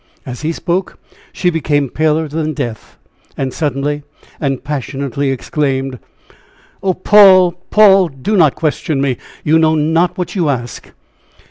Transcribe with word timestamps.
As 0.25 0.41
he 0.41 0.51
spoke, 0.51 0.97
she 1.31 1.51
became 1.51 1.87
paler 1.87 2.27
than 2.27 2.55
death, 2.55 2.97
and 3.37 3.53
suddenly 3.53 4.01
and 4.39 4.63
passionately 4.63 5.29
exclaimed: 5.29 5.99
"Oh, 6.81 6.95
Paul! 6.95 7.51
Paul! 7.69 8.07
do 8.07 8.35
not 8.35 8.55
question 8.55 8.99
me! 8.99 9.17
You 9.43 9.59
know 9.59 9.75
not 9.75 10.17
what 10.17 10.33
you 10.35 10.49
ask." 10.49 10.89